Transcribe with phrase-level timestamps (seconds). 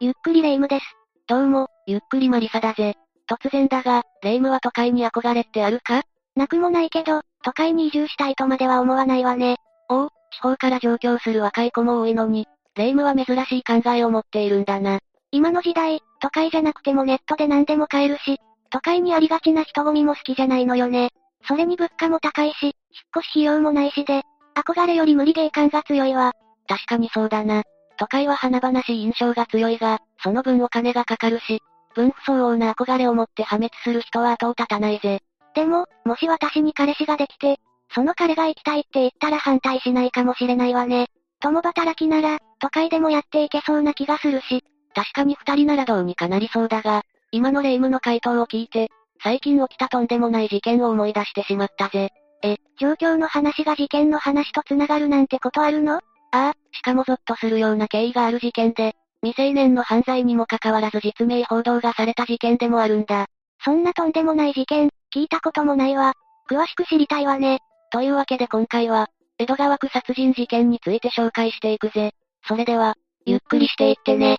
[0.00, 0.84] ゆっくりレ夢ムです。
[1.26, 2.94] どうも、ゆっくりマリサだぜ。
[3.28, 6.02] 突然だが、レ夢ムは都会に憧れってあるか？
[6.36, 9.56] なくもないけど、都会に移住したいとまでは思わないわね。
[9.88, 15.00] おお、地方から上京する若い子も多いのに、レ夢ムは珍しい考えを持っているんだな。
[15.32, 18.38] 今の時代、都会じゃなくてもネットで何でも買えるし、
[18.70, 21.10] 都会にありがちな人混みも好きじゃないのよね。
[21.48, 22.72] それに物価も高いし、引っ
[23.18, 24.22] 越し費用もないしで、
[24.54, 26.34] 憧れより無理ゲー感が強いわ。
[26.68, 27.64] 確かにそうだな。
[27.98, 31.60] 都会は華々しい印象が強いが、その分お金がかかるし、
[31.94, 35.20] 分不相応な憧れを持って破滅する人は後を絶たないぜ。
[35.54, 37.58] でも、もし私に彼氏ができて、
[37.94, 41.08] その彼が行きたいって言ったら反対しないかもしれないわね。
[41.40, 44.62] 共働きなら、都会でもやっていけそうな気がするし。
[44.94, 48.90] 確かに二人ならどうにかなりそうだが、今のレイムの回答を聞いて、
[49.22, 52.10] 最近起きたとんでもない事件を思い出してしまったぜ。
[52.42, 56.00] え、状況の話が事件の話と繋がるなんてことあるの？
[56.30, 63.26] ああ、しかもゾッとするような経緯がある事件で、未成年の犯罪にもかかわらず実名報道がされた事件でもあるんだ。
[63.64, 66.12] そんなとんでもない事件、聞いたこともないわ。
[66.50, 67.60] 詳しく知りたいわね。
[67.90, 72.12] というわけで今回は、江戸川区殺人事件について紹介していくぜ。
[72.46, 72.94] それでは、
[73.24, 74.38] ゆっくりしていってね。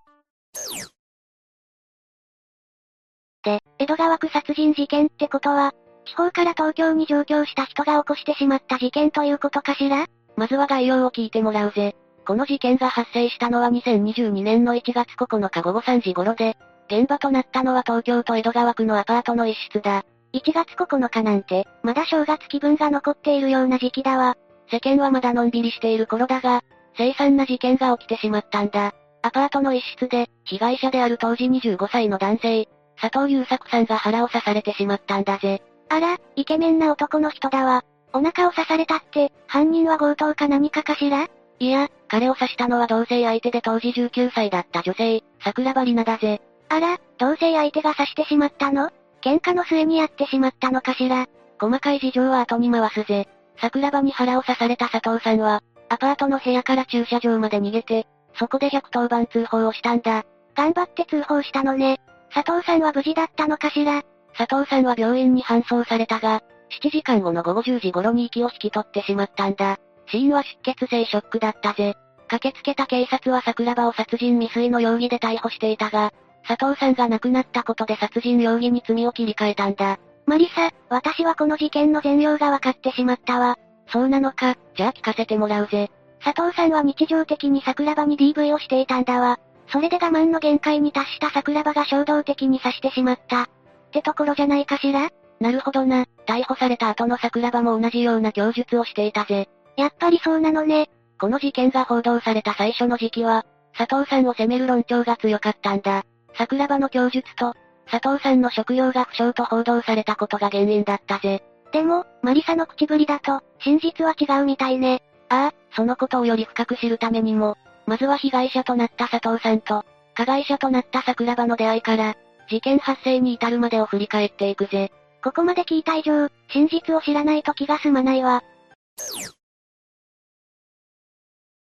[3.43, 5.73] で、江戸川区殺人事件ってことは、
[6.05, 10.05] 地方から東京に上京した人が起こしてしまった事件ということかしら？
[10.39, 11.97] まずは概要を聞いてもらうぜ。
[12.25, 16.55] この事件が発生したのは2022年の1月9日午後3時頃で、
[16.87, 20.05] 現場となったのは東京都江戸川区のアパートの一室だ。
[20.31, 24.37] 1月9日なんて、まだ正月気分が残っているような時期だわ。
[24.71, 26.63] 世間はまだのんびりしている頃だが、
[26.95, 28.93] 凄惨な事件が起きてしまったんだ。
[29.21, 35.61] アパートの一室で、被害者である当時25歳の男性、佐藤優作さんが腹を刺されてしまったんだぜ。
[35.89, 37.83] あら、イケメンな男の人だわ。
[38.13, 41.27] お腹を刺されたって、犯人は強盗か何かかしら？
[41.59, 46.41] いや、彼を刺したのは同性相手で当時19歳だった女性、桜庭里奈だぜ。
[46.69, 48.91] あら、同性相手が刺してしまったの？
[49.21, 51.27] 喧嘩の末にやってしまったのかしら？
[51.59, 53.27] 細かい事情は後に回すぜ。
[53.59, 60.23] 桜庭に腹を刺された佐藤さんは、アパートの部屋から駐車場まで逃げて、そこで110番通報をしたんだ。
[60.55, 61.99] 頑張って通報したのね。
[62.33, 64.03] 佐藤さんは無事だったのかしら？
[64.37, 66.41] 佐藤さんは病院に搬送されたが、
[66.81, 69.77] 7時間後の午後10時頃に息を引き取ってしまったんだ。
[70.07, 71.95] 死因は出血性ショックだったぜ。
[72.27, 76.11] 駆けつけた警察は桜庭を殺人未遂の容疑で逮捕していたが、
[76.47, 79.97] 佐藤さんが亡くなったことで殺人容疑に罪を切り替えたんだ。
[80.25, 83.57] マリサ、私はこの事件の全容が分かってしまったわ。
[83.91, 85.89] そうなのか、じゃあ聞かせてもらうぜ。
[86.23, 89.39] 佐藤さんは日常的に桜庭に DV をしていたんだわ。
[89.71, 93.43] それで我慢の限界に達した桜庭が衝動的に刺してしまった。
[93.43, 93.47] っ
[93.91, 95.09] てところじゃないかしら？
[95.39, 96.05] なるほどな。
[96.25, 99.47] 逮捕された後の桜庭も同じような供述をしていたぜ。
[99.77, 100.89] やっぱりそうなのね。
[101.19, 103.45] この事件が報道された最初の時期は、
[103.77, 106.03] 佐藤さんを責める論調が強かったんだ。
[106.37, 107.53] 桜庭の供述と、
[107.89, 111.43] 佐藤さんの職業が不詳と報道されたことが原因だったぜ。
[111.71, 115.01] でも、マリサの口ぶりだと、真実は違うみたいね。
[115.29, 119.83] ああ、そのことをより深く知るためにも、まずは被害者となった佐藤さんと、
[120.15, 122.15] 加害者となった桜庭の出会いから、
[122.49, 124.91] 事件発生に至るまでを振り返っていくぜ。
[125.23, 128.43] ここまで聞いた以上、真実を知らないと気が済まないわ。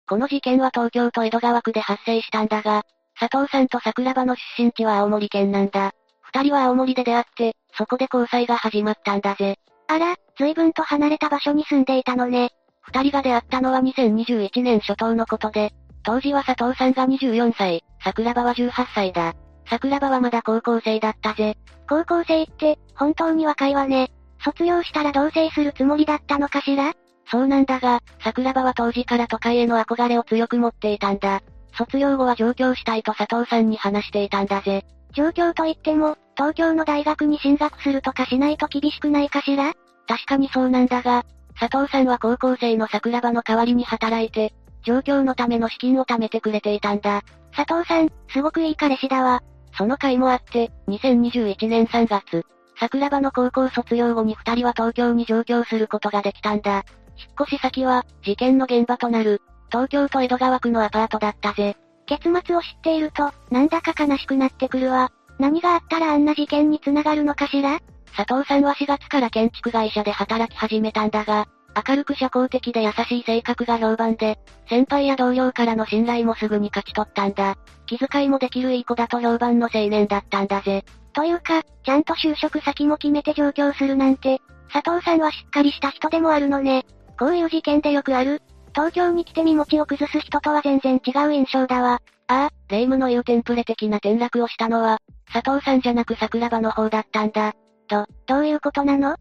[0.07, 2.83] この事件は東京都江戸川区で発生したんだが、
[3.19, 5.93] 佐藤さんと桜庭の出身地は青森県なんだ。
[6.21, 9.57] 二人は青森で出会って、そこで交際が始まったんだぜ。
[9.87, 12.51] あら、随分と離れた場所に住んでいたのね。
[12.81, 15.71] 二人が出会ったのは2021年初頭のことで、
[16.03, 19.33] 当時は佐藤さんが24歳、桜庭は18歳だ。
[19.69, 21.57] 桜庭はまだ高校生だったぜ。
[21.91, 24.11] 高校生って、本当に若いわね。
[24.41, 26.93] 卒業したら同棲するつもりだったのかしら？
[27.29, 31.41] そうなんだが、桜庭は当時から都会への憧れを強く持っていたんだ。
[31.77, 34.85] 卒業後は上京したいと佐藤さんに話していたんだぜ。
[35.11, 39.73] 上京といっても、東京の大学に進学するとかしないと厳しくないかしら？
[40.07, 41.25] 確かにそうなんだが、
[41.59, 44.53] 佐藤さんは高校生の桜庭の代わりに働いて、
[44.85, 47.23] 上京のための資金を貯めてくれていたんだ。
[47.53, 49.43] 佐藤さん、すごくいい彼氏だわ。
[49.77, 52.45] その回もあって、2021年3月、
[52.79, 56.83] 桜庭の高校卒業後に二人は東京に上京することができたんだ。
[57.17, 61.77] 引っ越し先は、事件の現場となる、東京都江戸川区のアパートだったぜ。
[62.05, 65.11] 結末を知っていると、なんだか悲しくなってくるわ。
[65.39, 67.79] 何があったらあんな事件につながるのかしら？
[68.15, 71.47] 佐藤さんは4月から建築会社で働き始めたんだが、
[71.87, 74.39] 明るく社交的で優しい性格が評判で、
[74.69, 77.55] 先輩や同僚からの信頼もすぐに勝ち取ったんだ。
[77.85, 80.83] 気遣いもできるいい子だと評判の青年だったんだぜ。
[81.13, 84.41] というか、ちゃんと就職先も決めて上京するなんて、
[84.71, 86.85] 佐藤さんはしっかりした人でもあるのね。
[87.19, 88.41] こういう事件でよくある。
[88.73, 92.01] 東京に来て身持ちを崩す人とは全然違う印象だわ。
[92.27, 94.99] ああ、霊夢の言うテンプレ的な転落をしたのは、
[95.33, 97.53] 佐藤さんじゃなく桜庭の方だったんだ。
[97.87, 99.17] と、どういうことなの？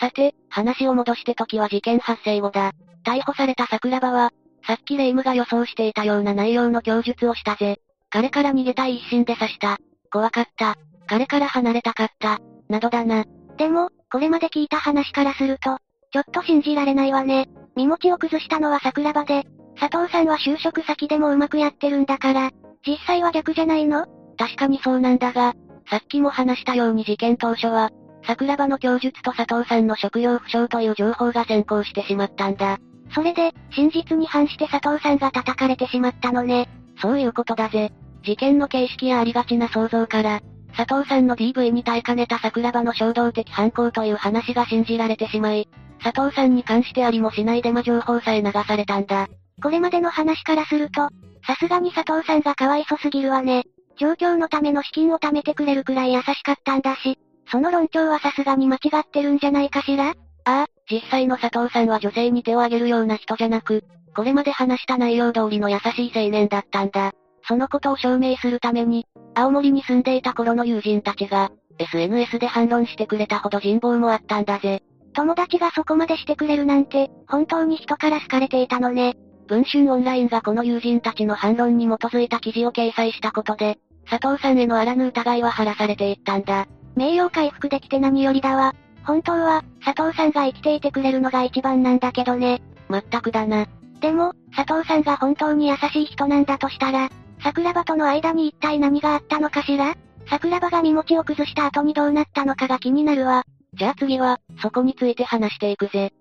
[0.00, 2.72] さて、話を戻して時は事件発生後だ。
[3.04, 4.32] 逮捕された桜庭は、
[4.66, 7.80] さっき霊夢が予想していたような内容の供述をしたぜ。
[8.10, 9.78] 彼から逃げたい一心で刺した。
[10.10, 10.76] 怖かった。
[11.06, 12.38] 彼から離れたかった。
[12.68, 13.24] などだな。
[13.56, 15.78] でも、これまで聞いた話からすると、
[16.12, 17.48] ちょっと信じられないわね。
[17.76, 19.46] 身持ちを崩したのは桜庭で、
[19.78, 22.50] 佐藤さんは就職先でもうまくやってるんだから、
[22.86, 24.06] 実際は逆じゃないの？
[24.36, 25.54] 確かにそうなんだが、
[25.90, 27.90] さっきも話したように事件当初は、
[28.28, 32.78] 桜庭の供述と佐藤さんの職業不詳という情報が先行してしまったんだ。
[33.14, 36.68] それで、真実に反して佐藤さんが叩かれてしまったのね。
[37.00, 37.90] そういうことだぜ。
[38.22, 40.42] 事件の形式やありがちな想像から、
[40.76, 45.66] 佐藤さんの DV に耐えかねた桜庭の衝動的犯行という話が信じられてしまい、
[46.04, 49.26] 佐藤さんに関してありもしないデマ情報さえ流されたんだ。
[49.62, 51.08] これまでの話からすると、
[51.46, 53.64] さすがに佐藤さんがかわいそすぎるわね。
[53.98, 57.18] 状況のための資金を貯めてくれるくらい優しかったんだし、
[57.50, 60.10] その論調はさすがに間違ってるんじゃないかしら？
[60.10, 60.14] あ
[60.44, 63.84] あ、実際の佐藤さんは女性に手を挙げるような人じゃなく、
[64.14, 67.12] これまで話した内容通りの優しい青年だったんだ。
[67.46, 74.82] そのことを証明するために、青森に住んでいた頃の友人たちが、SNS で反論してくれたほど人望もあったんだぜ。
[75.14, 79.16] 友達がそこまでしてくれるなんて、本当に人から好かれていたのね。
[79.46, 83.78] 文春オンラインがこの友人たちの反論に基づいた記事を掲載したことで、
[84.08, 86.66] 佐藤さんへのあらぬ疑いは晴らされていったんだ。
[86.98, 88.74] 名誉回復できて何よりだわ。
[89.06, 92.60] 本当は、佐藤さんが生きていてくれるのが一番なんだけどね。
[92.88, 93.68] まったくだな。
[94.00, 97.08] でも、佐藤さんが本当に優しい人なんだとしたら、
[97.40, 99.94] 桜庭との間に一体何があったのかしら？
[100.28, 103.44] 桜庭が身持ちを崩した後にどうなったのかが気になるわ。
[103.74, 106.12] じゃあ次は、そこについて話していくぜ。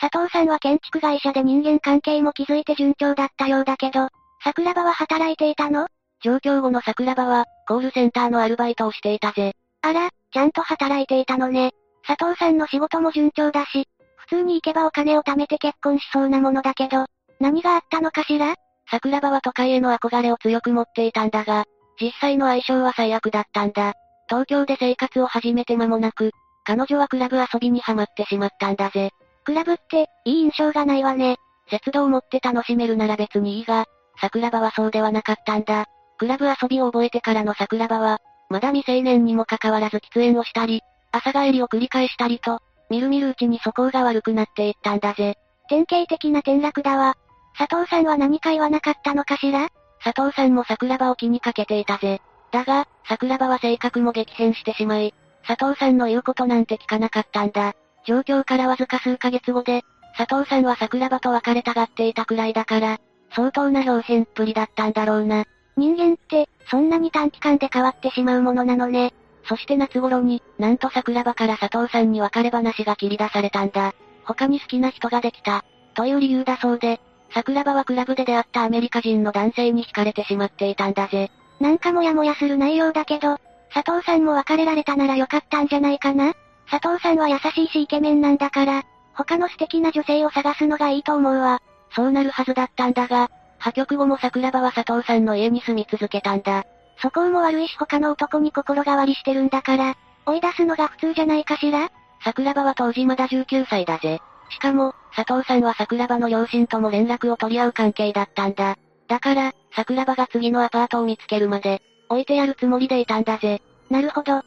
[0.00, 4.08] 佐藤さんは建築会社で人間関係も築いて順調だったようだけど、
[4.44, 5.88] 桜庭は働いていたの？
[6.22, 9.54] 上京後の桜庭は、コールセンターのアルバイトをしていたぜ。
[9.82, 11.72] あら、ちゃんと働いていたのね。
[12.06, 17.06] 佐藤さんの仕事も順調だし、普通に行けばお金を貯めて結婚しそうなものだけど、
[17.40, 18.54] 何があったのかしら？
[18.90, 21.64] 桜庭は都会への憧れを強く持っていたんだが、
[22.00, 23.94] 実際の相性は最悪だったんだ。
[24.28, 26.30] 東京で生活を始めて間もなく、
[26.64, 29.10] 彼女はクラブ遊びにハマってしまったんだぜ。
[29.44, 31.36] クラブって、いい印象がないわね。
[31.68, 33.86] 節度を持って楽しめるなら別にいいが、
[34.20, 35.86] 桜庭はそうではなかったんだ。
[36.22, 40.80] クラブ遊びを覚えてからの桜庭は、まだ未成年にもかかわらず喫煙をしたり、
[41.10, 42.60] 朝帰りを繰り返したりと、
[42.90, 45.34] みるみるうちに素行が悪くなっていったんだぜ。
[45.68, 47.16] 典型的な転落だわ。
[47.58, 49.68] 佐藤さんは何か言わなかったのかしら？
[50.00, 52.22] 佐藤さんも桜庭を気にかけていたぜ。
[52.52, 55.12] だが、桜庭は性格も激変してしまい、
[55.44, 57.74] 佐藤さんの言うことなんて聞かなかったんだ。
[58.06, 59.82] 状況からわずか数ヶ月後で、
[60.16, 62.98] 佐藤さんは桜庭と別れたがっていたくらいだから、
[63.34, 65.46] 相当な表現っぷりだったんだろうな。
[65.76, 69.12] 人間って、そんなに短期間で変わってしまうものなのね。
[69.44, 73.92] そして夏頃に、なんと桜庭から佐藤さんに別れ話が切り出されたんだ。
[74.24, 75.64] 他に好きな人ができた。
[75.94, 77.00] という理由だそうで、
[77.34, 81.30] 桜庭はクラブで出会ったアメリカ人の男性に惹かれてしまっていたんだぜ。
[81.60, 83.38] なんかもやもやする内容だけど、
[83.72, 86.34] 佐藤さんも別れられたならよかったんじゃないかな
[86.70, 88.82] 佐藤さんは優しいしイケメンなんだから、
[89.14, 91.60] 他の素敵な女性を探すのがいいと思うわ。
[91.94, 93.30] そうなるはずだったんだが、
[93.62, 96.64] 破局後も桜庭は佐藤さんの家に住み続けたんだ。
[97.00, 99.94] 素行も悪いし他の男に心変わりしてるんだから、
[100.26, 101.90] 追い出すのが普通じゃないかしら？
[102.24, 104.20] 桜庭は当時まだ19歳だぜ。
[104.50, 108.76] しかも、佐藤さんは桜庭の両親とも連絡を取り合う関係だったんだ。
[109.06, 113.62] だから、桜庭が次のアパートを見つけるまで、置いてやるつもりでいたんだぜ。
[113.90, 114.42] なるほど。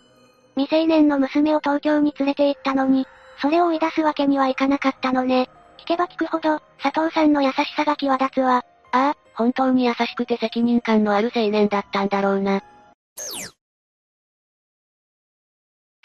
[0.56, 3.08] 未成年の娘を東京に連れて行ったのに、
[3.42, 5.50] それを追い出すわけにはいかなかったのね。
[5.78, 8.64] 聞けば聞くほど、佐藤さんの優しさが際立つわ。
[8.96, 12.64] ああ、本当に優しくて責任感のある青年だったんだろうな。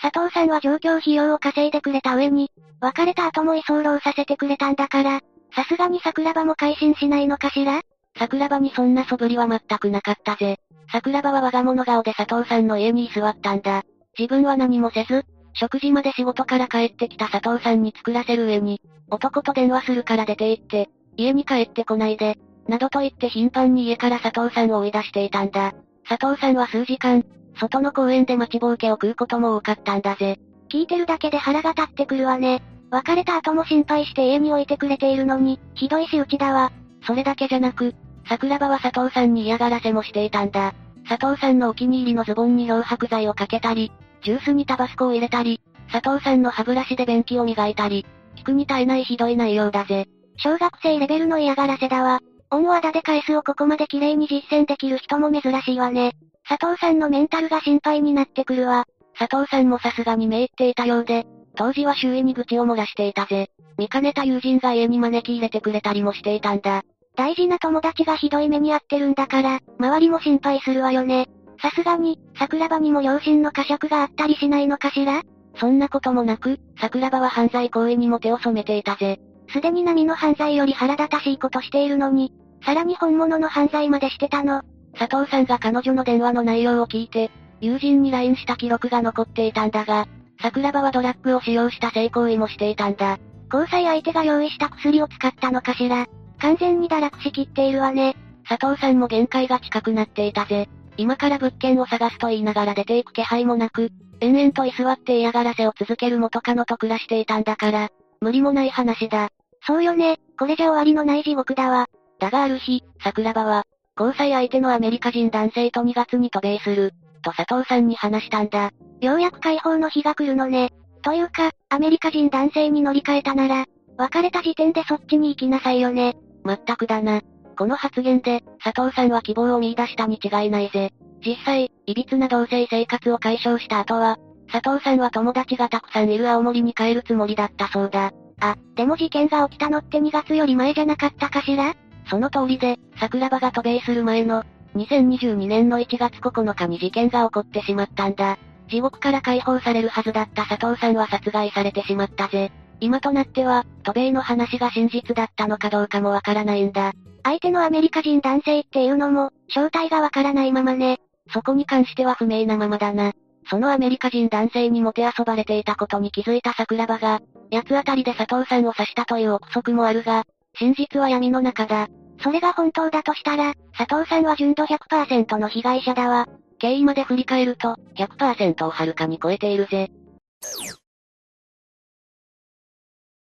[0.03, 5.21] 佐藤さんは上京費用を稼いでくれた上に、別れた後も居候させてくれたんだから、
[5.55, 7.83] さすがに桜庭も改心しないのかしら？
[8.19, 10.59] 桜庭にそんな素振りは全くなかったぜ。
[10.91, 13.85] 桜庭は我が物顔で佐藤さんの家に居座ったんだ。
[14.19, 18.81] 自分は何もせず、食事まで仕事から帰ってきた佐藤さんに作らせる上に、
[19.11, 22.37] 男と電話するから出て行って、家に帰ってこないで、
[22.71, 25.75] などと言って頻繁に家から佐藤さんを追い出していたんだ。
[26.09, 27.25] 佐藤さんは数時間、
[27.59, 30.39] 外の公園で待ちぼうけを食うことも多かったんだぜ。
[30.71, 32.63] 聞いてるだけで腹が立ってくるわね。
[32.93, 36.71] 別れた後も心配して家に置いてくれているのに、ひどい仕打ちだわ。
[37.03, 37.95] それだけじゃなく、
[38.29, 40.73] 桜庭は佐藤さんに嫌がらせもしていたんだ。
[41.09, 43.91] 佐藤さんのお気に入りのズボンに漂白剤をかけたり、
[44.23, 45.61] ジュースにタバスコを入れたり、
[45.91, 50.07] 佐藤さんの歯ブラシで便器を磨いたり、聞くに耐えないひどい内容だぜ。
[50.37, 52.21] 小学生レベルの嫌がらせだわ。
[52.53, 56.13] 恩をあだで返すをここまで綺麗に実践できる人も珍しいわね。
[56.49, 58.87] 佐藤さんのメンタルが心配になってくるわ。
[59.17, 61.27] 佐藤さんもさすがにめいっていたようで、
[61.57, 63.51] 当時は周囲に愚痴を漏らしていたぜ。
[63.79, 66.83] 見かねた友人が家に招き入れてくれたりもしていたんだ。
[67.17, 71.29] 大事な友達がひどい目に遭ってるんだから、周りも心配するわよね。
[71.61, 75.23] さすがに、桜庭にも両親の呵責があったりしないのかしら？
[75.57, 79.21] そんなこともなく、桜庭は犯罪行為にも手を染めていたぜ。
[79.53, 82.33] すでに波の犯罪より腹立たしいことしているのに、
[82.65, 84.63] さらに本物の犯罪までしてたの。
[84.99, 90.07] 佐藤さんが彼女の電話の内容を聞いて、友人に LINE した記録が残っていたんだが、
[90.43, 93.19] 桜庭はドラッグを使用した性行為もしていたんだ。
[93.53, 96.07] 交際相手が用意した薬を使ったのかしら。
[96.39, 98.17] 完全に堕落しきっているわね。
[98.49, 100.69] 佐藤さんも限界が近くなっていたぜ。
[100.97, 103.91] 今から物件を探すと言いながら出ていく気配もなく、
[104.21, 107.91] 延々と居座って嫌がらせを続ける元カノと暮らしていたんだから、
[108.21, 109.31] 無理もない話だ。
[109.67, 111.87] そうよね、これじゃ終わりのない地獄だわ。
[112.21, 113.65] だがある日、桜庭は、
[113.99, 118.71] 交際相手のアメリカ人男性と2月に渡米する、と佐藤さんに話したんだ。
[119.01, 120.71] ようやく解放の日が来るのね。
[121.03, 123.65] というか、アメリカ人男性に乗り換えたなら、
[123.97, 126.17] 別れた時点でそっちに行きなさいよね。
[126.45, 127.23] まったくだな。
[127.59, 130.93] この発言で、佐藤さんは希望を見出したに違いないぜ。
[131.25, 134.19] 実際、歪な同性生活を解消した後は、
[134.51, 138.13] 佐藤さんは友達がたくさんいる青森に帰るつもりだったそうだ。
[138.41, 141.75] あ、でも事件が起きたのって2月より前じゃなかったかしら？
[142.11, 148.37] その通りで、桜庭が渡米する前の、2022年の1月9日に事件が起こってしまったんだ。
[148.69, 152.53] 地獄から解放されるはずだった佐藤さんは殺害されてしまったぜ。
[152.81, 156.93] 今となっては、渡米の話が真実だったのかどうかもわからないんだ。
[157.23, 160.99] 相手のアメリカ人男性っていうのも、正体がわからないままね。
[161.33, 163.13] そこに関しては不明なままだな。
[163.49, 167.21] そのアメリカ人男性にもてあそばれていたことに気づいた桜庭が、
[167.53, 170.25] 八つ当たりで佐藤さんを刺したという憶測もあるが、
[170.55, 171.89] 真実は闇の中だ。
[172.23, 176.27] それが本当だとしたら、佐藤さんは純度100%の被害者だわ。
[176.59, 179.91] 経緯まで振り返ると、100%をはるかに超えているぜ。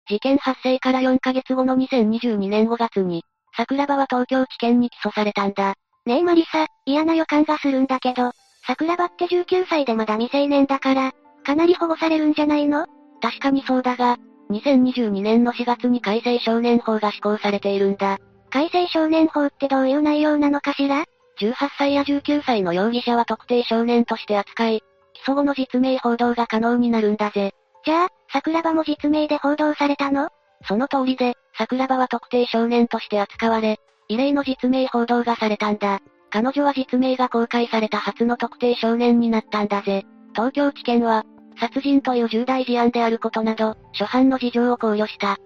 [0.08, 3.22] 事件発生から4ヶ月後の2022年5月に、
[3.56, 5.74] 桜庭は東京地検に起訴されたんだ。
[6.06, 8.32] ねえマリサ、嫌な予感がするんだけど、
[8.66, 11.12] 桜庭って19歳でまだ未成年だから、
[11.44, 12.86] かなり保護されるんじゃないの？
[13.20, 14.16] 確かにそうだが、
[14.50, 18.18] 2022年の4月に改正少年法が施行されているんだ。
[18.50, 21.04] 改正少年法ってどういう内容なのかしら
[21.40, 24.82] ?18 歳や19歳の容疑者は特定少年として扱い、
[25.14, 27.52] 起訴後の実名報道が可能になるんだぜ。
[27.84, 30.30] じゃあ、桜庭も実名で報道されたの？
[30.66, 33.78] その通りで、桜庭は特定少年として扱われ、
[34.08, 36.00] 異例の実名報道がされたんだ。
[36.30, 40.04] 彼女は実名が公開された初の特定少年になったんだぜ。
[40.34, 41.24] 東京地検は、
[41.58, 45.38] 殺人という重大事案であることなど、初犯の事情を考慮した。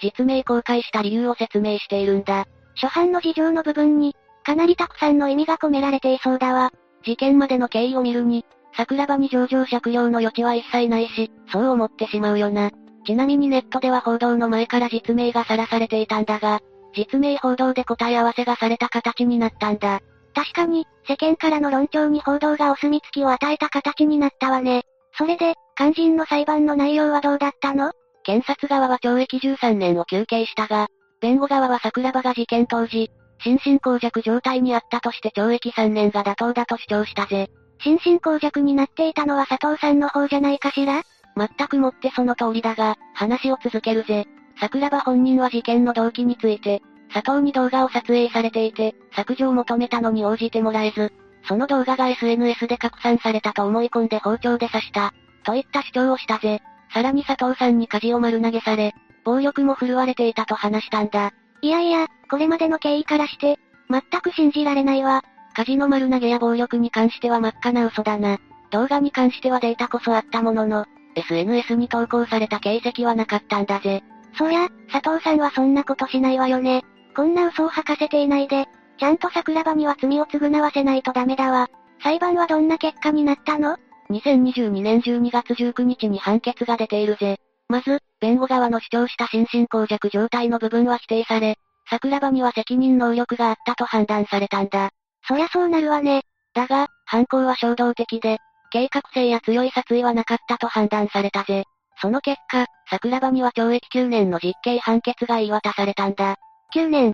[0.00, 2.46] 実名公開した理由を説明しているんだ。
[2.74, 4.14] 初犯の事情の部分に、
[4.44, 6.72] かなりたくさんの意味が込められていそうだわ。
[7.04, 8.44] 事件までの経緯を見るに、
[8.76, 12.70] 桜庭に上場借用の余地は一切ないし、そう思ってしまうよな。
[13.04, 16.60] ちなみにネットでは報道の前から実名がさらされていたんだが、
[16.94, 20.00] 実名報道で答え合わせがされた形になったんだ。
[20.34, 24.82] 確かに、世間からの論調に報道がお墨付きを与えた形になったわね。
[25.16, 27.92] それで、肝心の裁判の内容はどうだったの？
[28.28, 30.88] 検察側は懲役13年を求刑したが、
[31.22, 33.10] 弁護側は桜庭が事件当時、
[33.42, 37.48] 心神耗弱状態にあったとして懲役3年が妥当だと主張したぜ。
[37.82, 41.04] 心神耗弱になっていたのは佐藤さんの方じゃないかしら？
[41.38, 44.26] 全くもってその通りだが、話を続けるぜ。
[44.60, 46.82] 桜庭本人は事件の動機について、
[47.14, 56.60] 佐藤に動画を撮影されていて、削除を求めたのに応じてもらえず、その動画が SNS で拡散されたと思い込んで包丁で刺した、といった主張をしたぜ。
[56.92, 61.32] さらに佐藤さんに舵を丸投げされ、暴力も振るわれていたと話したんだ。
[61.60, 63.58] いやいや、これまでの経緯からして、
[63.90, 65.22] 全く信じられないわ。
[65.54, 68.38] 舵の丸投げや暴力に関しては真っ赤な嘘だな。
[68.70, 74.02] 動画に関してはデータこそあったものの、SNS に投稿された形跡はなかったんだぜ。
[74.36, 76.84] そりゃ、佐藤さんはそんなことしないわよね。
[77.16, 78.68] こんな嘘を吐かせていないで、
[78.98, 81.68] ちゃんと桜庭には罪を償わせないとダメだわ。
[82.02, 83.76] 裁判はどんな結果になったの
[84.10, 87.38] ?2022 年12月19日に判決が出ているぜ。
[87.68, 91.56] まず、弁護側の主張した心神耗弱状態の部分は否定され、
[91.90, 94.90] 桜庭には責任能力があったと判断されたんだ。
[95.26, 96.22] そりゃそうなるわね。
[96.54, 98.38] だが、犯行は衝動的で、
[98.70, 101.64] 計画性や強い殺意はなかったと判断されたぜ。
[102.00, 106.36] その結果、桜庭には懲役9年の実刑判決が言い渡されたんだ。
[106.74, 107.12] 9年。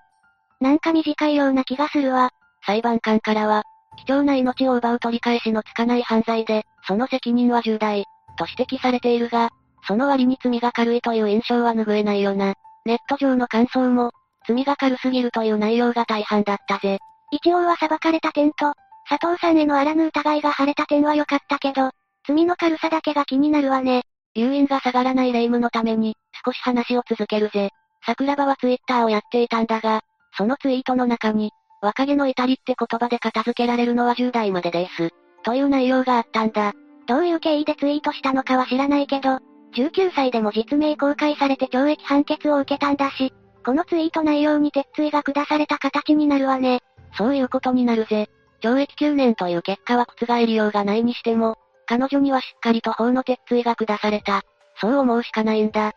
[0.61, 2.31] なんか短いような気がするわ。
[2.67, 3.63] 裁判官からは、
[3.97, 8.05] 貴重な命を奪う取り返しのつかない犯罪で、その責任は重大、
[8.37, 9.51] と指摘されているが、
[9.87, 12.55] その割に罪が軽いという印象は拭えないよな。
[12.85, 14.13] ネット上の感想も、
[14.47, 16.99] 罪が軽すぎるという内容が大半だったぜ。
[17.31, 18.75] 一応は裁かれた点と、
[19.09, 21.91] 佐藤さんへのあらぬ疑いが晴れた点は良かったけど、
[22.27, 24.03] 罪の軽さだけが気になるわね。
[24.35, 27.71] 留飲が下がらない霊夢のために、少し話を続けるぜ。
[28.07, 30.01] 桜庭はツイッターをやっていたんだが、
[30.37, 31.53] そのツイートの中に、
[31.85, 35.11] 若気の至りって言葉で片付けられるのは10代までです。
[35.43, 36.73] という内容があったんだ。
[37.07, 39.39] どういう経緯でツイートしたのかは知らないけど、
[39.77, 43.35] 19歳でも実名公開されて懲役判決を受けたんだし、
[43.67, 46.81] このツイート内容に鉄槌が下された形になるわね。
[47.19, 48.31] そういうことになるぜ。
[48.63, 54.41] 懲役9年という結果は覆りようがないにしても、彼女にはしっかりと法の鉄槌が下された。
[54.81, 55.93] そう思うしかないんだ。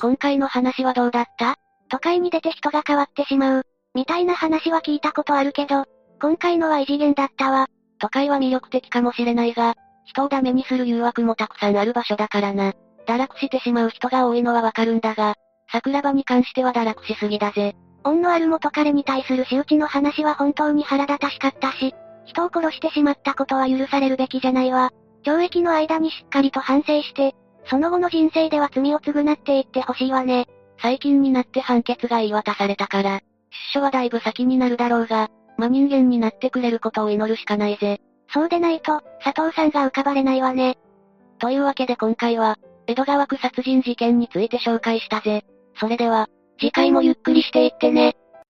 [0.00, 1.56] 今回の話はどうだった？
[1.88, 3.66] 都会に出て人が変わってしまう。
[3.94, 5.84] みたいな話は聞いたことあるけど、
[6.20, 7.66] 今回のは異次元だったわ。
[7.98, 12.72] 都会は魅力的かもしれないが、人をダメにする誘惑もたくさんある場所だからな。
[13.06, 15.34] 堕落してしまう人が多いのはわかるんだが、
[15.72, 17.74] 桜庭に関しては堕落しすぎだぜ。
[18.04, 21.94] 恩のある元彼に対する仕打ちの話は本当に腹立たしかったし、
[22.26, 24.92] 人を殺してしまったことは許されるべきじゃないわ。
[25.24, 27.34] 懲役の間にしっかりと反省して、
[27.66, 30.46] その後の人生では罪を償っていってほしいわね。
[30.80, 33.20] 最近になって判決が言い渡されたから、
[33.50, 38.00] 出所はだいぶ先になるだろうが、真人間になってくれることを祈るしかないぜ。
[38.32, 40.78] そうでないと、佐藤さんが浮かばれないわね。
[41.38, 45.44] というわけで今回は、江戸川区殺人事件について紹介したぜ。
[45.76, 46.28] それでは、
[46.58, 48.16] 次回もゆっくりしていってね。